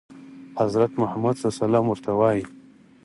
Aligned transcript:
حضرت 0.59 0.91
محمد 1.01 1.35
ورته 1.87 2.11
وايي. 2.19 2.43